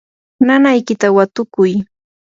nanaykita 0.45 1.07
watukuy. 1.15 1.71